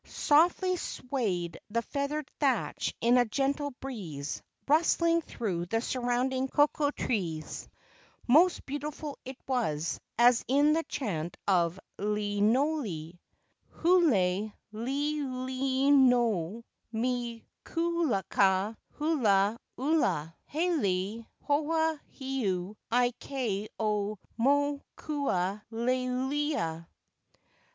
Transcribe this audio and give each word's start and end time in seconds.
Softly 0.03 0.77
swayed 0.77 1.59
the 1.69 1.83
feathered 1.83 2.27
thatch 2.39 2.95
in 3.01 3.19
a 3.19 3.25
gentle 3.25 3.69
breeze, 3.79 4.41
rustling 4.67 5.21
through 5.21 5.67
the 5.67 5.79
surrounding 5.79 6.47
coco¬ 6.47 6.91
trees. 6.95 7.69
Most 8.27 8.65
beautiful 8.65 9.19
it 9.25 9.37
was, 9.47 9.99
as 10.17 10.43
in 10.47 10.73
the 10.73 10.81
chant 10.85 11.37
of 11.47 11.79
Lilinoe: 11.99 13.19
"Hulei 13.83 14.51
Lilinoe 14.73 16.63
me 16.91 17.45
Kuka 17.63 18.75
hua 18.93 19.57
ula; 19.77 20.35
Hele 20.45 21.27
Hoaheo 21.47 22.75
i 22.91 23.11
kai 23.19 23.69
o 23.79 24.17
Mokuleia." 24.39 26.87